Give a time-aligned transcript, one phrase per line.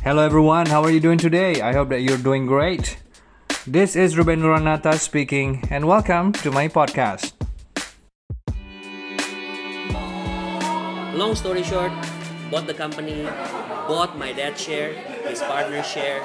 [0.00, 1.60] Hello everyone, how are you doing today?
[1.60, 2.96] I hope that you're doing great.
[3.68, 7.36] This is Ruben Nuranata speaking, and welcome to my podcast.
[11.12, 11.92] Long story short,
[12.48, 13.28] bought the company,
[13.84, 14.96] bought my dad's share,
[15.28, 16.24] his partner's share,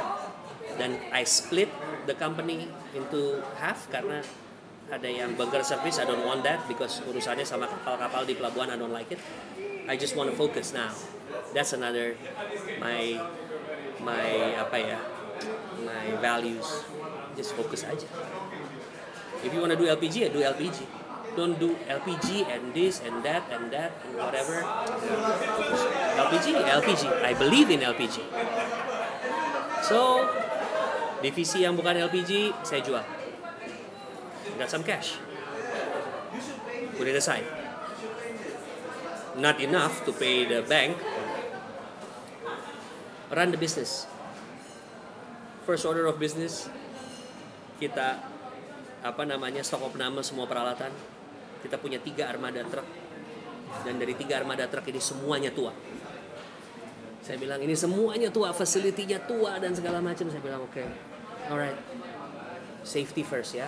[0.80, 1.68] then I split
[2.08, 4.24] the company into half karena
[4.88, 8.80] ada yang bunker service, I don't want that because urusannya sama kapal-kapal di pelabuhan, I
[8.80, 9.20] don't like it.
[9.92, 10.96] I just want to focus now.
[11.52, 12.16] That's another
[12.80, 13.20] my
[14.06, 15.00] my apa ya
[15.82, 16.86] my values.
[17.34, 18.06] Just focus aja.
[19.42, 20.86] If you want to do LPG, ya do LPG.
[21.36, 24.64] Don't do LPG and this and that and that and whatever.
[26.16, 27.04] LPG, LPG.
[27.20, 28.24] I believe in LPG.
[29.84, 30.24] So,
[31.20, 33.04] divisi yang bukan LPG saya jual.
[34.56, 35.20] Got some cash.
[36.96, 37.44] Put it aside.
[39.36, 40.96] Not enough to pay the bank.
[43.34, 44.06] Run the business.
[45.66, 46.70] First order of business,
[47.82, 48.22] kita
[49.02, 50.94] apa namanya stok opname semua peralatan.
[51.66, 52.86] Kita punya tiga armada truk
[53.84, 55.74] dan dari tiga armada truk ini semuanya tua.
[57.26, 60.30] Saya bilang ini semuanya tua, fasilitinya tua dan segala macam.
[60.30, 60.86] Saya bilang oke, okay,
[61.50, 61.76] alright,
[62.86, 63.66] safety first ya.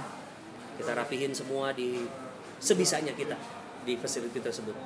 [0.78, 2.06] Kita rapihin semua di
[2.62, 3.34] sebisanya kita
[3.82, 4.78] di facility tersebut.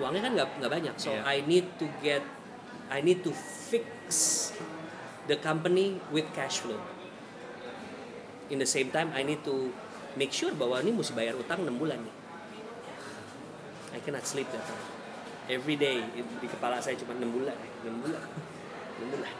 [0.00, 1.28] Uangnya kan nggak nggak banyak, so Yeah.
[1.28, 2.24] I need to get,
[2.90, 3.30] I need to
[3.70, 4.50] fix
[5.30, 6.82] the company with cash flow.
[8.50, 9.70] In the same time, I need to
[10.18, 12.14] make sure bahwa ini mesti bayar utang 6 bulan nih.
[13.94, 14.82] I cannot sleep that time.
[15.46, 17.54] Every day di- kepala saya cuma 6 bulan,
[17.86, 18.26] 6 bulan,
[18.98, 19.34] 6 bulan.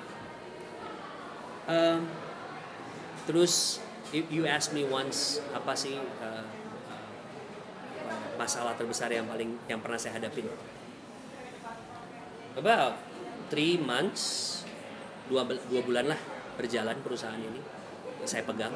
[1.71, 2.01] Um,
[3.27, 3.79] terus
[4.15, 6.47] you ask me once apa sih uh,
[6.91, 7.11] uh,
[8.39, 10.47] masalah terbesar yang paling yang pernah saya hadapin?
[12.59, 13.10] About
[13.51, 14.63] three months,
[15.27, 16.21] dua, dua bulan lah
[16.55, 17.61] berjalan perusahaan ini.
[18.25, 18.73] Saya pegang.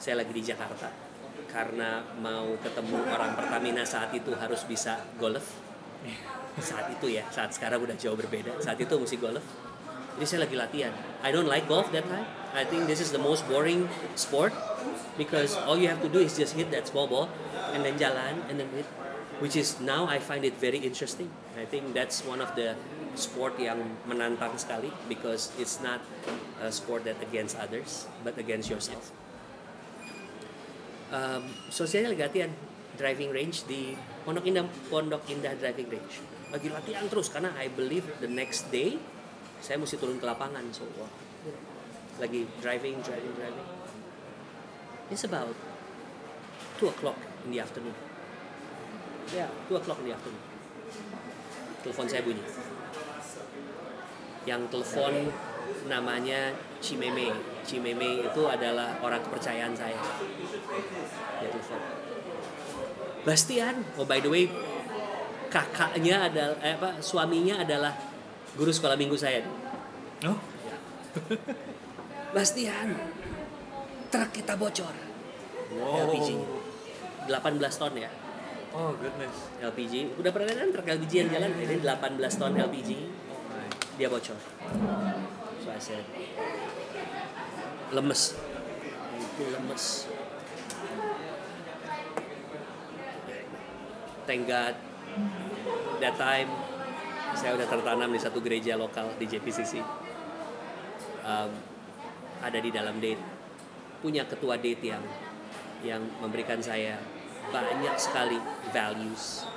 [0.00, 1.12] Saya lagi di Jakarta
[1.52, 5.44] karena mau ketemu orang Pertamina saat itu harus bisa golf.
[6.58, 8.56] Saat itu ya, saat sekarang udah jauh berbeda.
[8.58, 9.44] Saat itu mesti golf.
[10.16, 10.92] Jadi saya lagi latihan.
[11.20, 12.26] I don't like golf that time.
[12.52, 14.52] I think this is the most boring sport
[15.16, 17.28] because all you have to do is just hit that small ball
[17.72, 18.88] and then jalan and then hit.
[19.40, 21.32] Which is now I find it very interesting.
[21.52, 22.72] I think that's one of the
[23.12, 23.76] sport yang
[24.08, 26.00] menantang sekali because it's not
[26.64, 29.12] a sport that against others but against yourself.
[31.12, 32.50] Um, so saya lagi latihan
[32.96, 33.92] driving range di
[34.24, 36.24] Pondok Indah Pondok Indah driving range.
[36.48, 38.96] Lagi latihan terus karena I believe the next day
[39.60, 40.64] saya mesti turun ke lapangan.
[40.72, 41.12] So wah,
[42.16, 43.68] lagi driving driving driving.
[45.12, 45.52] It's about
[46.80, 47.92] 2 o'clock in the afternoon.
[49.36, 50.52] Yeah, 2 o'clock in the afternoon
[51.82, 52.42] telepon saya bunyi.
[54.46, 55.12] Yang telepon
[55.86, 57.30] namanya Cimeme.
[57.62, 59.98] Cimeme itu adalah orang kepercayaan saya.
[61.38, 61.80] Dia telepon.
[63.22, 63.76] Bastian.
[63.98, 64.46] Oh by the way
[65.52, 67.92] kakaknya adalah eh, apa suaminya adalah
[68.56, 69.44] guru sekolah minggu saya.
[70.24, 70.38] Oh,
[72.34, 72.96] Bastian.
[74.08, 75.12] Truk kita bocor.
[75.72, 76.28] LPG
[77.28, 78.10] 18 ton ya
[78.72, 79.36] Oh goodness.
[79.60, 81.50] LPG udah pernah kan truk LPG yang jalan?
[81.60, 82.90] ini 18 ton LPG
[84.00, 84.38] dia bocor.
[85.60, 86.04] So I said
[87.92, 88.32] lemes.
[89.20, 89.84] Itu lemes.
[94.24, 94.74] Thank God
[96.00, 96.48] that time
[97.36, 99.84] saya udah tertanam di satu gereja lokal di JPCC
[101.28, 101.50] um,
[102.40, 103.20] ada di dalam date.
[104.00, 105.04] Punya ketua date yang
[105.82, 106.96] yang memberikan saya
[107.50, 108.38] banyak sekali
[108.70, 109.48] values.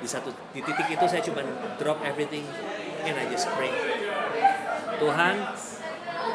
[0.00, 1.42] Di satu di titik itu saya cuma
[1.76, 2.44] drop everything
[3.04, 3.72] and I just pray.
[4.96, 5.34] Tuhan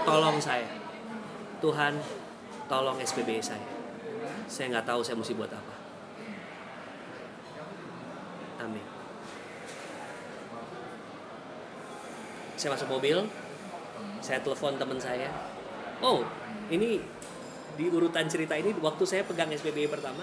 [0.05, 0.67] tolong saya.
[1.61, 1.97] Tuhan
[2.65, 3.67] tolong SPB saya.
[4.45, 5.75] Saya nggak tahu saya mesti buat apa.
[8.65, 8.85] Amin.
[12.57, 13.25] Saya masuk mobil.
[14.21, 15.29] Saya telepon teman saya.
[16.01, 16.25] Oh
[16.71, 17.01] ini
[17.81, 20.21] di urutan cerita ini waktu saya pegang SPB pertama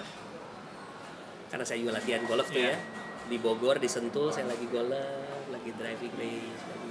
[1.51, 2.79] karena saya juga latihan golf tuh ya
[3.27, 4.95] di Bogor di Sentul saya lagi golf
[5.51, 6.87] lagi driving range lagi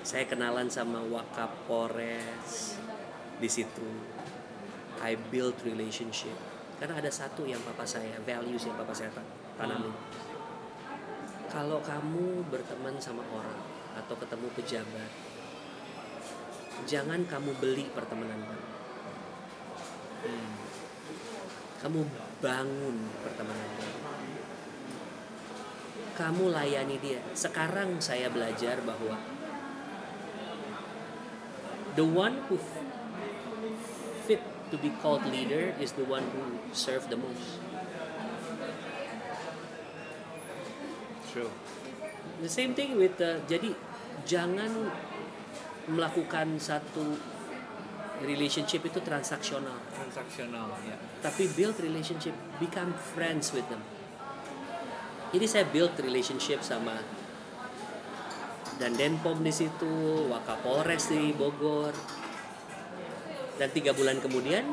[0.00, 2.80] saya kenalan sama Wakapolres
[3.40, 3.88] di situ.
[5.00, 6.36] I build relationship.
[6.76, 9.96] Karena ada satu yang papa saya values yang papa saya tan- tanamin
[11.54, 13.62] kalau kamu berteman sama orang
[13.94, 15.10] atau ketemu pejabat
[16.82, 18.73] jangan kamu beli pertemanan kamu
[20.24, 20.52] Hmm.
[21.84, 22.00] kamu
[22.40, 23.68] bangun pertemanan
[26.14, 27.20] kamu layani dia.
[27.34, 29.18] Sekarang saya belajar bahwa
[31.98, 32.56] the one who
[34.24, 34.40] fit
[34.70, 37.58] to be called leader is the one who serve the most.
[41.34, 41.50] True.
[42.38, 43.74] The same thing with uh, jadi
[44.22, 44.94] jangan
[45.90, 47.18] melakukan satu
[48.24, 50.96] relationship itu transaksional, Transaksional, ya.
[51.20, 53.80] tapi build relationship, become friends with them.
[55.34, 56.98] Jadi saya build relationship sama
[58.78, 61.94] dan Denpom di situ, Wakapolres di Bogor,
[63.54, 64.66] dan tiga bulan kemudian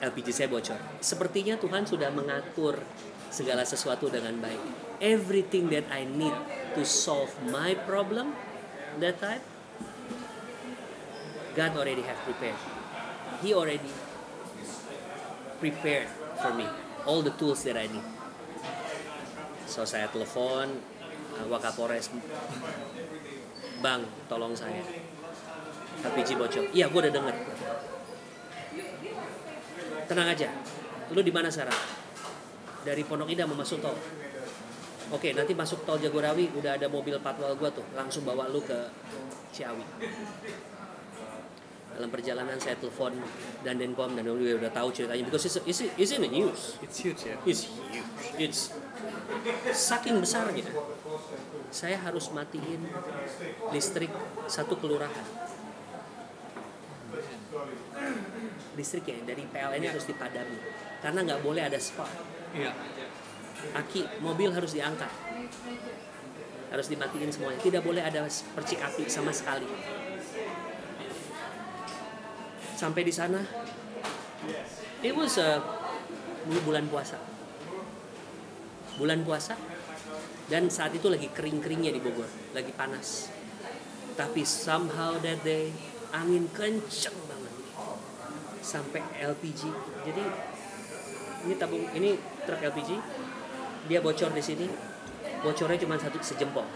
[0.00, 0.80] LPG saya bocor.
[0.98, 2.80] Sepertinya Tuhan sudah mengatur
[3.30, 4.62] segala sesuatu dengan baik.
[4.98, 6.34] Everything that I need
[6.74, 8.34] to solve my problem
[8.98, 9.44] that time,
[11.56, 12.58] God already have prepared.
[13.42, 13.90] He already
[15.58, 16.08] prepared
[16.38, 16.66] for me
[17.04, 18.06] all the tools that I need.
[19.66, 20.78] So saya telepon
[21.38, 22.10] uh, Wakapolres,
[23.80, 24.82] Bang, tolong saya.
[26.00, 26.64] LPG bocor.
[26.72, 27.36] Iya, gue udah denger.
[30.08, 30.48] Tenang aja.
[31.12, 31.76] Lu di mana sekarang?
[32.82, 33.96] Dari Pondok Indah mau masuk tol.
[35.10, 38.78] Oke, nanti masuk tol Jagorawi udah ada mobil patwal gua tuh, langsung bawa lu ke
[39.50, 39.82] Ciawi.
[42.00, 43.12] Dalam perjalanan saya telepon
[43.60, 46.80] dan Denpom dan dia udah tahu ceritanya because it's, it's, it's in the news.
[46.80, 47.36] It's huge ya.
[47.44, 48.40] It's huge.
[48.40, 48.72] It's
[49.76, 50.64] saking besarnya.
[51.68, 52.88] Saya harus matiin
[53.68, 54.08] listrik
[54.48, 55.28] satu kelurahan.
[58.80, 60.56] Listriknya dari PLN harus dipadami
[61.04, 62.16] karena nggak boleh ada spark.
[62.56, 62.72] Iya.
[63.76, 65.12] Aki mobil harus diangkat,
[66.72, 67.60] harus dimatiin semuanya.
[67.60, 68.24] Tidak boleh ada
[68.56, 69.68] percik api sama sekali.
[72.80, 73.44] Sampai di sana,
[75.04, 75.60] it was a
[76.64, 77.20] bulan puasa.
[78.96, 79.52] Bulan puasa,
[80.48, 82.24] dan saat itu lagi kering-keringnya di Bogor,
[82.56, 83.28] lagi panas.
[84.16, 85.68] Tapi somehow that day
[86.16, 87.54] angin kenceng banget
[88.64, 89.68] sampai LPG.
[90.08, 90.24] Jadi
[91.44, 92.16] ini tabung ini
[92.48, 92.90] truk LPG
[93.88, 94.66] dia bocor di sini
[95.40, 96.68] bocornya cuma satu sejempol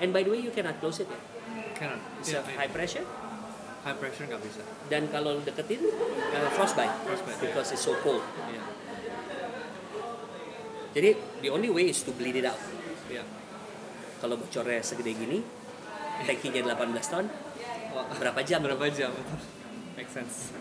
[0.00, 1.20] and by the way you cannot close it ya
[1.76, 2.00] Cannot.
[2.24, 3.04] it's a high pressure
[3.86, 4.62] high pressure nggak bisa.
[4.90, 8.18] dan kalau deketin uh, frostbite, Frostbite, because it's so cold
[8.50, 8.62] Iya.
[10.90, 12.58] jadi the only way is to bleed it out
[13.06, 13.22] Iya.
[14.18, 15.38] kalau bocornya segede gini
[16.26, 17.26] tankinya 18 ton
[17.94, 19.08] Wah, berapa jam berapa jam?
[19.96, 20.52] Make sense.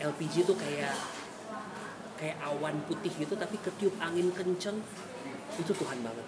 [0.00, 0.96] LPG tuh kayak
[2.18, 4.82] kayak awan putih gitu tapi ketiup angin kenceng
[5.54, 6.26] itu Tuhan banget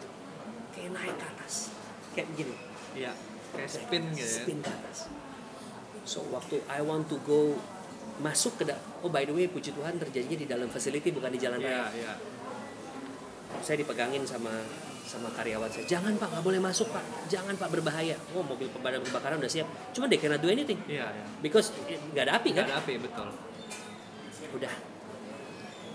[0.70, 1.74] kayak naik ke atas
[2.14, 2.54] kayak begini
[2.92, 3.12] Iya.
[3.52, 4.28] Kayak spin gitu ya.
[4.40, 4.98] spin ke atas.
[6.02, 7.54] So waktu I want to go
[8.18, 8.68] masuk ke
[9.00, 11.86] oh by the way puji Tuhan terjadinya di dalam facility bukan di jalan Iya, raya.
[11.92, 12.14] iya.
[13.60, 14.50] saya dipegangin sama
[15.02, 15.84] sama karyawan saya.
[15.86, 17.04] Jangan pak nggak boleh masuk pak.
[17.28, 18.16] Jangan pak berbahaya.
[18.32, 19.68] Oh mobil pemadam kebakaran udah siap.
[19.92, 20.80] Cuma they cannot do anything.
[20.88, 21.24] Iya, iya.
[21.40, 22.72] because eh, nggak ada api Nggak kan?
[22.72, 23.28] ada api, betul.
[24.52, 24.74] udah.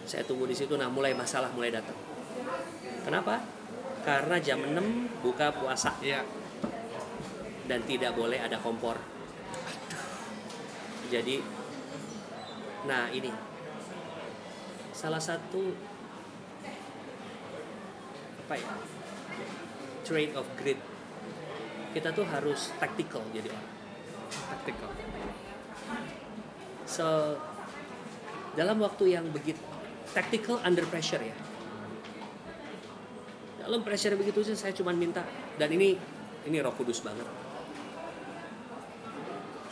[0.06, 1.98] Saya tunggu di situ nah mulai masalah mulai datang.
[3.04, 3.42] Kenapa?
[4.02, 5.92] Karena jam 6 buka puasa.
[6.00, 6.24] Iya.
[7.68, 8.96] Dan tidak boleh ada kompor.
[11.12, 11.44] Jadi
[12.88, 13.32] nah ini.
[14.96, 15.62] Salah satu
[18.48, 18.72] apa ya?
[20.08, 20.80] Trade of grit.
[21.92, 23.76] Kita tuh harus tactical jadi orang.
[24.28, 24.92] Tactical.
[26.88, 27.36] so
[28.56, 29.60] dalam waktu yang begitu
[30.16, 31.36] tactical under pressure ya.
[33.60, 35.28] Dalam pressure begitu sih saya cuma minta
[35.60, 36.00] dan ini
[36.48, 37.28] ini roh kudus banget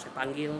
[0.05, 0.53] saya panggil.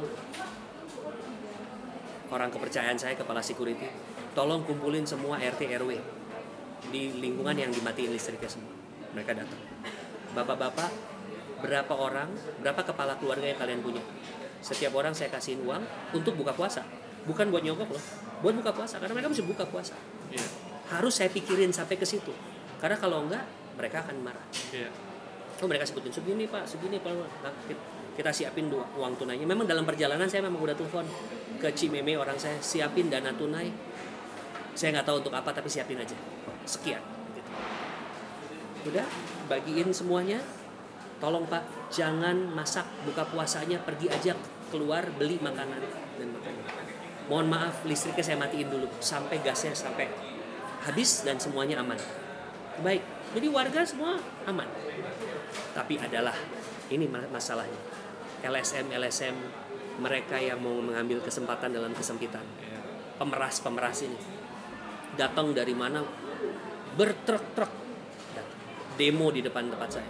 [2.33, 3.85] Orang kepercayaan saya kepala security
[4.33, 5.95] tolong kumpulin semua RT RW
[6.89, 8.73] di lingkungan yang dimatiin listriknya semua.
[9.13, 9.61] Mereka datang.
[10.33, 10.89] Bapak-bapak
[11.61, 14.01] berapa orang berapa kepala keluarga yang kalian punya?
[14.65, 15.85] Setiap orang saya kasihin uang
[16.17, 16.81] untuk buka puasa.
[17.29, 18.05] Bukan buat nyogok loh
[18.43, 19.95] buat buka puasa karena mereka mesti buka puasa.
[20.29, 20.47] Iya.
[20.85, 22.29] harus saya pikirin sampai ke situ.
[22.77, 23.41] Karena kalau enggak
[23.73, 24.45] mereka akan marah.
[24.69, 24.89] Iya.
[25.63, 27.13] Oh mereka sebutin segini pak segini pak.
[27.15, 27.53] Nah,
[28.15, 31.03] kita- siapin uang tunainya memang dalam perjalanan saya memang udah telepon
[31.59, 33.67] ke Cimeme orang saya siapin dana tunai.
[34.75, 36.15] Saya nggak tahu untuk apa tapi siapin aja.
[36.63, 36.99] Sekian
[37.35, 37.51] gitu.
[38.91, 39.07] udah
[39.51, 40.39] bagiin semuanya.
[41.19, 44.35] Tolong pak jangan masak buka puasanya pergi aja
[44.71, 45.79] keluar beli makanan
[46.19, 46.63] dan makanan.
[47.31, 50.07] Mohon maaf listriknya saya matiin dulu sampai gasnya sampai
[50.87, 51.99] habis dan semuanya aman.
[52.83, 53.03] Baik
[53.35, 54.15] jadi warga semua
[54.47, 54.67] aman
[55.73, 56.35] tapi adalah
[56.89, 57.81] ini ma- masalahnya.
[58.45, 59.35] LSM LSM
[59.99, 62.43] mereka yang mau mengambil kesempatan dalam kesempitan.
[62.61, 62.79] Iya.
[63.15, 64.19] pemeras pemeras ini.
[65.15, 66.03] Datang dari mana?
[66.99, 67.71] Bertruk-truk.
[68.95, 70.09] Demo di depan tempat saya.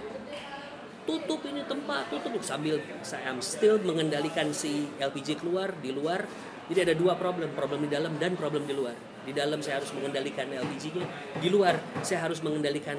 [1.05, 2.41] Tutup ini tempat tutup.
[2.41, 6.25] Sambil saya am still mengendalikan si LPG keluar di luar.
[6.65, 8.97] Jadi ada dua problem problem di dalam dan problem di luar.
[9.21, 11.05] Di dalam saya harus mengendalikan LPG-nya
[11.41, 12.97] di luar saya harus mengendalikan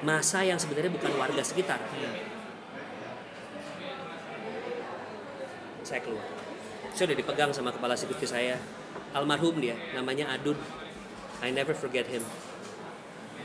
[0.00, 1.80] masa yang sebenarnya bukan warga sekitar.
[5.84, 6.26] Saya keluar.
[6.94, 8.56] Saya udah dipegang sama kepala security saya.
[9.10, 10.54] Almarhum dia namanya Adun
[11.42, 12.22] I never forget him.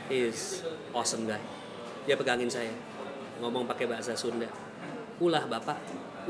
[0.06, 0.62] He is
[0.94, 1.42] awesome guy.
[2.06, 2.70] Dia pegangin saya.
[3.42, 4.46] Ngomong pakai bahasa Sunda.
[5.18, 5.80] Ulah bapak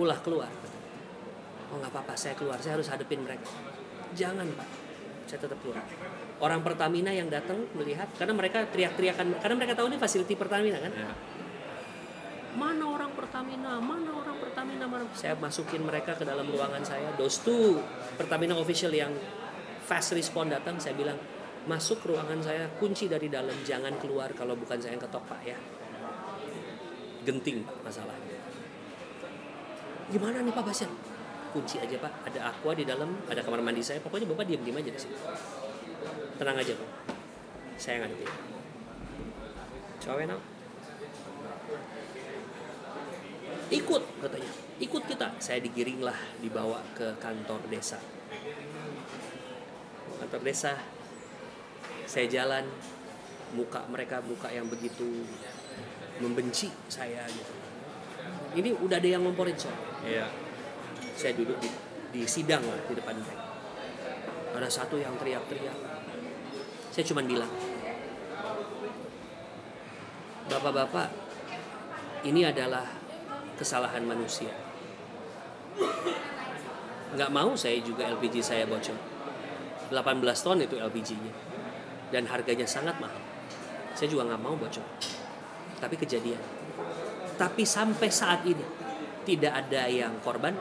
[0.01, 0.51] ulah keluar.
[1.69, 2.57] Oh nggak apa-apa saya keluar.
[2.63, 3.51] Saya harus hadepin mereka.
[4.17, 4.86] Jangan pak
[5.27, 5.83] saya tetap keluar
[6.41, 10.93] orang Pertamina yang datang melihat karena mereka teriak-teriakan karena mereka tahu ini fasiliti Pertamina kan
[10.97, 11.13] Ya.
[12.57, 17.13] mana orang Pertamina, mana orang Pertamina, mana saya masukin mereka ke dalam ruangan saya.
[17.21, 17.77] Two
[18.17, 19.13] Pertamina official yang
[19.85, 21.21] fast respond datang, saya bilang
[21.69, 25.59] masuk ruangan saya, kunci dari dalam, jangan keluar kalau bukan saya yang ketok pak ya.
[27.29, 28.39] Genting pak masalahnya.
[30.09, 30.91] Gimana nih pak Basyan?
[31.57, 33.97] Kunci aja pak, ada aqua di dalam, ada kamar mandi saya.
[34.05, 35.17] Pokoknya bapak diam-diam aja di sini.
[36.37, 36.91] Tenang aja pak,
[37.81, 38.29] saya ngadepin.
[40.05, 40.41] Coba now.
[43.67, 47.99] ikut katanya ikut kita saya digiring lah dibawa ke kantor desa
[50.23, 50.79] kantor desa
[52.07, 52.63] saya jalan
[53.59, 55.27] muka mereka muka yang begitu
[56.23, 57.53] membenci saya gitu
[58.55, 59.75] ini udah ada yang ngomporin soal
[60.07, 60.46] Iya.
[61.17, 61.69] Saya duduk di,
[62.13, 63.47] di sidang lah di depan mereka
[64.57, 65.77] ada satu yang teriak-teriak.
[66.89, 67.53] Saya cuma bilang
[70.49, 71.13] bapak-bapak
[72.25, 72.89] ini adalah
[73.61, 74.51] kesalahan manusia.
[77.13, 78.97] Nggak mau saya juga LPG saya bocor.
[79.87, 79.95] 18
[80.43, 81.33] ton itu LPG-nya
[82.11, 83.23] dan harganya sangat mahal.
[83.95, 84.83] Saya juga nggak mau bocor.
[85.79, 86.41] Tapi kejadian.
[87.37, 88.65] Tapi sampai saat ini
[89.29, 90.57] tidak ada yang korban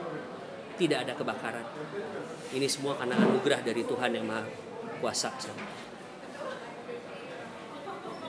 [0.76, 1.66] tidak ada kebakaran
[2.52, 4.44] ini semua karena anugerah dari Tuhan yang maha
[5.00, 5.32] kuasa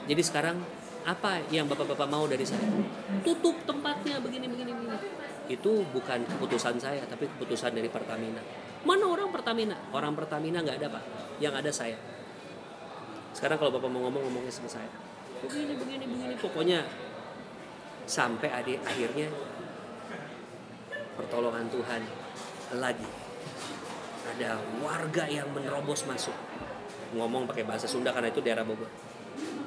[0.08, 0.56] jadi sekarang
[1.04, 2.64] apa yang bapak-bapak mau dari saya?
[3.20, 4.96] Tutup tempatnya begini begini begini.
[5.48, 8.40] Itu bukan keputusan saya, tapi keputusan dari Pertamina.
[8.88, 9.76] Mana orang Pertamina?
[9.92, 11.04] Orang Pertamina nggak ada pak.
[11.40, 11.98] Yang ada saya.
[13.36, 14.88] Sekarang kalau bapak mau ngomong ngomongnya sama saya.
[15.44, 16.34] Begini begini begini.
[16.40, 16.84] Pokoknya
[18.08, 19.28] sampai adik akhirnya
[21.20, 22.00] pertolongan Tuhan
[22.76, 23.08] lagi.
[24.36, 26.36] Ada warga yang menerobos masuk.
[27.16, 28.92] Ngomong pakai bahasa Sunda karena itu daerah Bogor.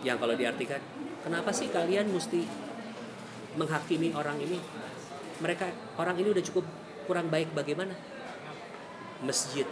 [0.05, 0.81] Yang kalau diartikan
[1.25, 2.46] kenapa sih kalian mesti
[3.58, 4.62] menghakimi orang ini?
[5.41, 6.65] Mereka orang ini udah cukup
[7.10, 7.98] kurang baik bagaimana?
[9.25, 9.65] Masjid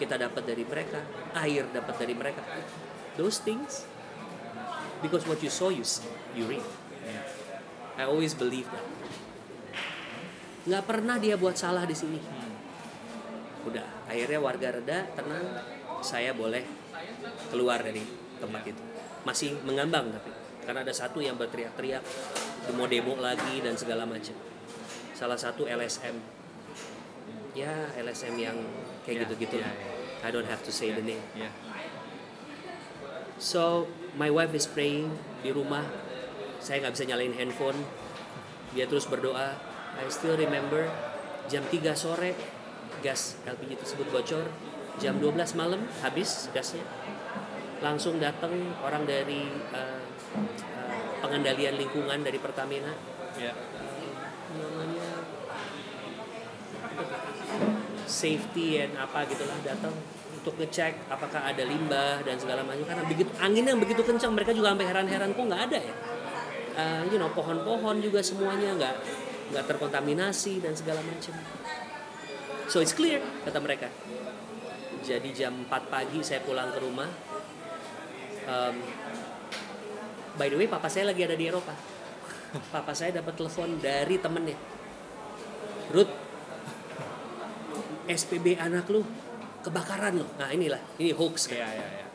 [0.00, 1.04] kita dapat dari mereka
[1.38, 2.42] air dapat dari mereka.
[3.14, 3.86] Those things
[5.04, 6.66] because what you saw you see, you reap.
[7.94, 8.86] I always believe that.
[10.66, 12.39] Nggak pernah dia buat salah di sini
[13.66, 15.44] udah akhirnya warga reda tenang
[16.00, 16.64] saya boleh
[17.52, 18.00] keluar dari
[18.40, 18.82] tempat itu
[19.26, 20.32] masih mengambang tapi
[20.64, 22.00] karena ada satu yang berteriak-teriak
[22.68, 24.32] demo-demo lagi dan segala macam
[25.12, 26.16] salah satu LSM
[27.52, 28.56] ya LSM yang
[29.04, 29.74] kayak Ya, gitu-gitu ya, lah.
[29.74, 29.88] ya.
[30.20, 31.50] I don't have to say the name Iya.
[33.40, 33.88] So
[34.20, 35.08] my wife is praying
[35.40, 35.88] di rumah.
[36.60, 37.80] Saya nggak bisa nyalain handphone.
[38.76, 39.56] Dia terus berdoa.
[39.96, 40.84] I still remember
[41.48, 42.36] jam 3 sore
[43.00, 44.46] gas LPG tersebut bocor.
[45.00, 46.84] Jam 12 malam habis gasnya.
[47.80, 48.52] Langsung datang
[48.84, 50.02] orang dari uh,
[50.76, 52.92] uh, pengendalian lingkungan dari Pertamina.
[53.38, 53.56] Iya.
[54.58, 55.10] Namanya
[58.10, 59.94] safety and apa gitulah datang
[60.34, 64.50] untuk ngecek apakah ada limbah dan segala macam karena begitu angin yang begitu kencang mereka
[64.50, 65.94] juga sampai heran-heran kok nggak ada ya
[66.80, 68.94] Eh, you know pohon-pohon juga semuanya nggak
[69.52, 71.34] nggak terkontaminasi dan segala macam
[72.70, 73.90] so it's clear kata mereka.
[75.02, 77.10] Jadi jam 4 pagi saya pulang ke rumah.
[78.46, 78.76] Um,
[80.38, 81.74] by the way papa saya lagi ada di Eropa.
[82.74, 84.58] Papa saya dapat telepon dari temennya.
[85.90, 86.14] Ruth
[88.06, 89.02] SPB anak lu
[89.66, 90.30] kebakaran loh.
[90.38, 91.58] Nah inilah ini hoax kan.
[91.58, 92.06] Iya, iya, iya.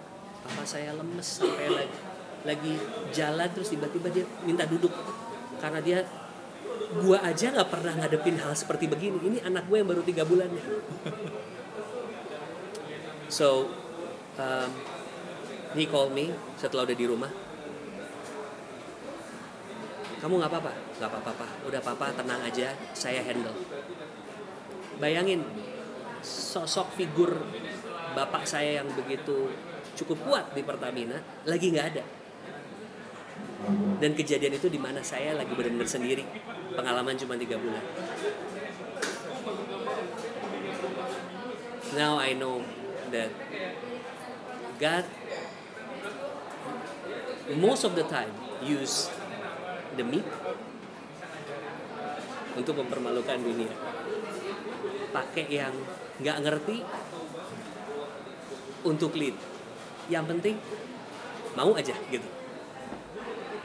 [0.46, 1.98] papa saya lemes sampai lagi
[2.46, 2.74] lagi
[3.10, 4.92] jalan terus tiba-tiba dia minta duduk.
[5.60, 6.04] Karena dia
[7.02, 9.20] gua aja nggak pernah ngadepin hal seperti begini.
[9.20, 10.48] Ini anak gue yang baru tiga bulan.
[13.28, 13.68] So
[14.40, 14.72] um,
[15.76, 17.32] he called me setelah udah di rumah.
[20.24, 20.74] Kamu nggak apa-apa?
[21.02, 22.72] Nggak apa-apa udah papa tenang aja.
[22.96, 23.54] Saya handle.
[24.96, 25.44] Bayangin
[26.26, 27.44] sosok figur
[28.16, 29.52] bapak saya yang begitu
[30.00, 32.04] cukup kuat di Pertamina lagi nggak ada
[34.00, 36.24] dan kejadian itu di mana saya lagi benar-benar sendiri.
[36.76, 37.84] Pengalaman cuma tiga bulan.
[41.96, 42.62] Now I know
[43.10, 43.32] that
[44.78, 45.06] God
[47.56, 49.08] most of the time use
[49.96, 50.28] the meek
[52.60, 53.72] untuk mempermalukan dunia.
[55.16, 55.74] Pakai yang
[56.20, 56.78] nggak ngerti
[58.84, 59.36] untuk lead.
[60.12, 60.56] Yang penting
[61.56, 62.45] mau aja gitu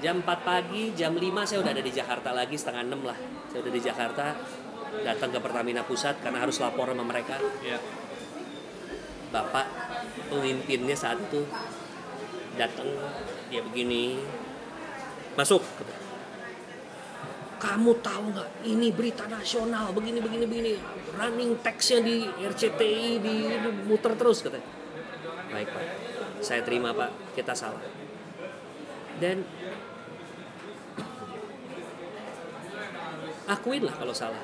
[0.00, 3.18] jam 4 pagi jam 5 saya udah ada di Jakarta lagi setengah 6 lah.
[3.52, 4.24] Saya udah di Jakarta
[5.04, 7.36] datang ke Pertamina Pusat karena harus lapor sama mereka.
[7.62, 7.78] Ya.
[9.30, 9.62] bapak
[10.26, 11.46] pemimpinnya saat itu
[12.58, 12.90] datang
[13.46, 14.18] dia begini
[15.38, 15.62] masuk.
[17.60, 18.50] Kamu tahu nggak?
[18.66, 20.72] Ini berita nasional begini begini begini.
[21.14, 24.66] Running text-nya di RCTI di, di muter terus katanya.
[25.52, 25.84] Baik pak.
[26.40, 27.36] Saya terima pak.
[27.36, 27.84] Kita salah.
[29.20, 29.44] Dan
[33.50, 34.38] akuin lah kalau salah.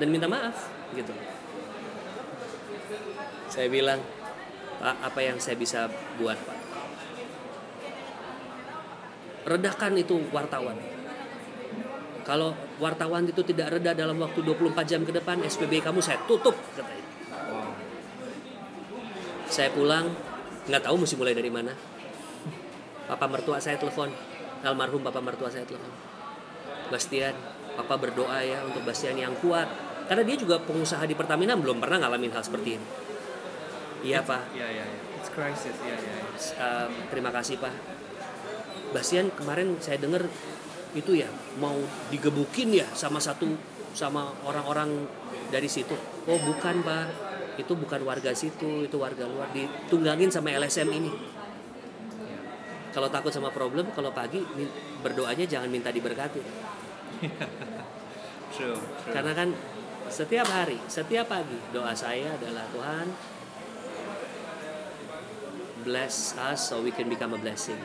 [0.00, 1.12] Dan minta maaf gitu.
[3.52, 4.00] Saya bilang
[4.80, 6.58] pak apa yang saya bisa buat pak?
[9.46, 10.80] Redakan itu wartawan.
[12.24, 16.54] Kalau wartawan itu tidak reda dalam waktu 24 jam ke depan SPB kamu saya tutup
[16.78, 17.02] katanya
[19.52, 20.08] saya pulang
[20.64, 21.76] nggak tahu mesti mulai dari mana.
[23.04, 24.08] Papa mertua saya telepon
[24.64, 25.92] almarhum papa mertua saya telepon.
[26.88, 27.36] Bastian
[27.82, 29.66] papa berdoa ya untuk Bastian yang kuat
[30.06, 32.86] karena dia juga pengusaha di Pertamina belum pernah ngalamin hal seperti ini
[34.06, 34.98] iya pak Ya ya ya.
[35.22, 35.76] It's crisis.
[35.86, 36.14] Ya ya.
[36.18, 36.18] ya.
[36.58, 37.74] Um, terima kasih pak
[38.94, 40.26] Bastian kemarin saya dengar
[40.92, 41.76] itu ya mau
[42.12, 43.48] digebukin ya sama satu
[43.96, 45.08] sama orang-orang
[45.48, 45.96] dari situ
[46.28, 47.08] oh bukan pak
[47.60, 51.12] itu bukan warga situ itu warga luar ditunggangin sama LSM ini
[52.92, 54.44] kalau takut sama problem kalau pagi
[55.00, 56.40] berdoanya jangan minta diberkati
[58.52, 58.76] True.
[58.76, 59.12] True.
[59.16, 59.48] karena kan
[60.12, 63.06] setiap hari setiap pagi doa saya adalah Tuhan
[65.82, 67.80] bless us so we can become a blessing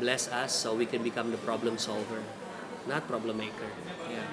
[0.00, 2.24] bless us so we can become the problem solver
[2.88, 3.68] not problem maker
[4.08, 4.24] Ya.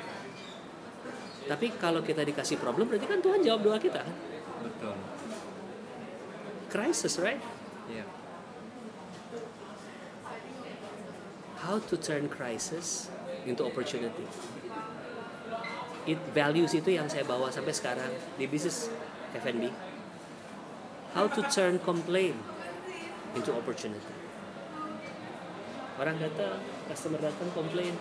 [1.51, 4.15] tapi kalau kita dikasih problem berarti kan Tuhan jawab doa kita kan
[4.63, 4.95] Betul.
[6.71, 7.43] crisis right
[7.91, 8.07] Ya.
[11.63, 13.07] how to turn crisis
[13.47, 14.23] into opportunity.
[16.03, 18.91] It values itu yang saya bawa sampai sekarang di bisnis
[19.39, 19.71] F&B.
[21.15, 22.35] How to turn complaint
[23.31, 24.13] into opportunity.
[25.95, 26.59] Orang datang,
[26.91, 27.95] customer datang komplain.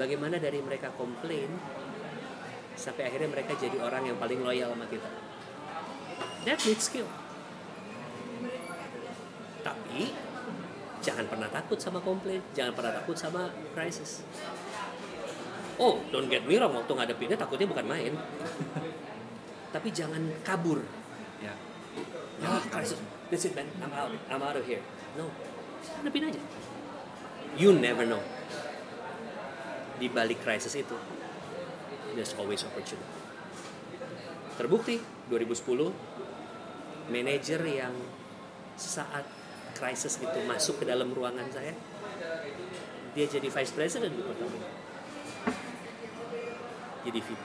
[0.00, 1.52] Bagaimana dari mereka komplain
[2.74, 5.10] sampai akhirnya mereka jadi orang yang paling loyal sama kita.
[6.48, 7.08] That needs skill.
[9.60, 10.16] Tapi
[11.04, 14.24] jangan pernah takut sama komplain, jangan pernah takut sama crisis.
[15.78, 18.14] Oh, don't get me wrong, waktu ngadepinnya takutnya bukan main.
[19.74, 20.82] Tapi jangan kabur.
[21.42, 21.50] Ya.
[22.46, 22.98] Ah, crisis.
[23.30, 23.66] That's it, man.
[23.82, 24.14] I'm out.
[24.30, 24.82] I'm out of here.
[25.18, 25.26] No.
[25.98, 26.40] Hadapin aja.
[27.58, 28.22] You never know.
[29.98, 30.94] Di balik crisis itu,
[32.14, 33.06] there's always opportunity.
[34.54, 35.90] Terbukti 2010
[37.10, 37.94] manajer yang
[38.78, 39.26] saat
[39.74, 41.74] crisis itu masuk ke dalam ruangan saya,
[43.14, 44.68] dia jadi vice president di Pertamina.
[47.04, 47.44] Jadi VP.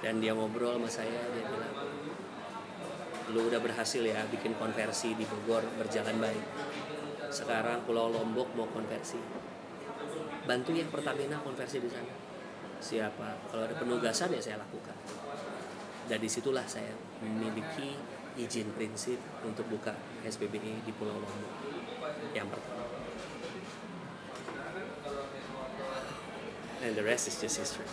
[0.00, 1.74] Dan dia ngobrol sama saya, dia bilang,
[3.30, 6.44] lu udah berhasil ya bikin konversi di Bogor berjalan baik.
[7.30, 9.20] Sekarang Pulau Lombok mau konversi.
[10.48, 12.10] Bantu yang Pertamina konversi di sana.
[12.80, 13.52] Siapa?
[13.52, 14.96] Kalau ada penugasan ya saya lakukan.
[16.10, 16.90] Dan di situlah saya
[17.22, 17.94] memiliki
[18.34, 19.94] izin prinsip untuk buka
[20.26, 21.54] SPBE di Pulau Lombok
[22.34, 22.82] yang pertama.
[26.80, 27.86] And the rest is just history.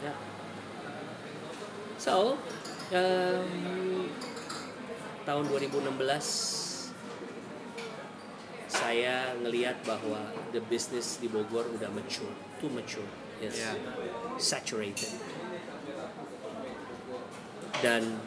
[0.00, 0.14] Ya.
[2.00, 2.40] So,
[2.88, 4.08] um,
[5.28, 6.80] tahun 2016
[8.70, 13.04] saya ngelihat bahwa the business di Bogor udah mature, too mature,
[13.44, 13.76] yes, Yeah.
[14.40, 15.12] saturated.
[17.84, 18.24] Dan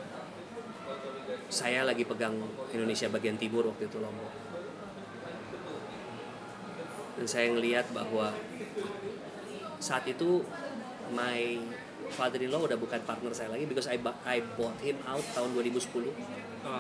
[1.50, 2.38] saya lagi pegang
[2.70, 4.34] Indonesia bagian timur waktu itu Lombok.
[7.18, 8.34] Dan saya ngelihat bahwa
[9.84, 10.40] saat itu
[11.12, 11.60] my
[12.16, 16.08] father-in-law udah bukan partner saya lagi because I, I bought him out tahun 2010
[16.64, 16.80] Oh.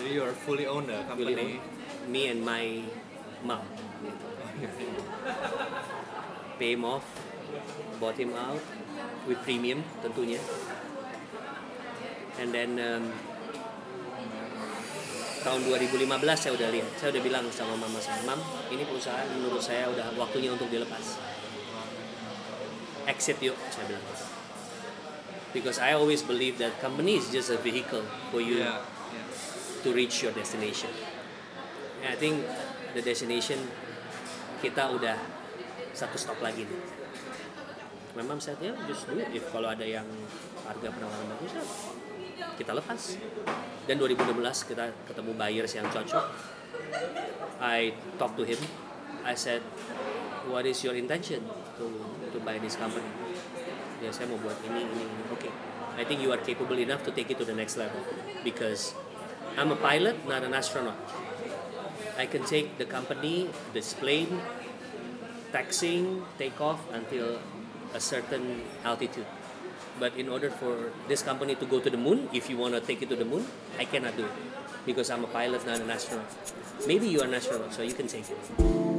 [0.00, 1.36] Jadi you are fully owned the company.
[1.36, 1.60] own
[2.08, 2.80] me and my
[3.44, 3.60] mom
[4.00, 4.24] gitu.
[6.56, 7.04] pay him off
[8.00, 8.60] bought him out
[9.28, 10.40] with premium tentunya
[12.40, 13.04] and then um,
[15.44, 18.40] tahun 2015 saya udah lihat saya udah bilang sama mama saya mam
[18.72, 21.20] ini perusahaan menurut saya udah waktunya untuk dilepas
[23.04, 24.04] exit yuk saya bilang
[25.54, 28.02] because I always believe that company is just a vehicle
[28.34, 28.82] for you Yeah.
[29.14, 29.82] yeah.
[29.86, 30.90] to reach your destination.
[32.02, 32.42] And I think
[32.96, 33.62] the destination
[34.58, 35.14] kita udah
[35.94, 36.80] satu stop lagi nih.
[38.18, 39.30] Memang saya ya just do it.
[39.30, 40.06] If kalau ada yang
[40.66, 41.64] harga penawaran bagus ya
[42.58, 43.18] kita lepas.
[43.86, 46.26] Dan 2016 kita ketemu buyers yang cocok.
[47.62, 48.58] I talk to him.
[49.24, 49.64] I said,
[50.50, 51.40] what is your intention
[51.78, 51.86] to
[52.32, 53.06] to buy this company?
[54.02, 55.24] Ya saya mau buat ini ini ini.
[55.32, 55.50] Oke.
[55.94, 58.02] I think you are capable enough to take it to the next level
[58.42, 58.98] because
[59.54, 60.98] I'm a pilot, not an astronaut.
[62.18, 64.42] I can take the company, this plane,
[65.54, 67.38] taxiing, take off until
[67.94, 69.26] a certain altitude.
[69.98, 72.82] But in order for this company to go to the moon, if you want to
[72.82, 73.46] take it to the moon,
[73.78, 74.36] I cannot do it
[74.86, 76.26] because I'm a pilot, not an astronaut.
[76.86, 78.93] Maybe you are an astronaut, so you can take it.